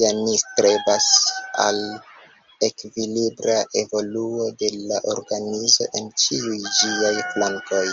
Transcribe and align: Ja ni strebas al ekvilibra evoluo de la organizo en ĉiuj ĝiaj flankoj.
Ja 0.00 0.10
ni 0.18 0.36
strebas 0.42 1.08
al 1.64 1.80
ekvilibra 2.68 3.58
evoluo 3.84 4.48
de 4.62 4.70
la 4.92 5.02
organizo 5.16 5.92
en 6.02 6.10
ĉiuj 6.26 6.64
ĝiaj 6.80 7.14
flankoj. 7.36 7.86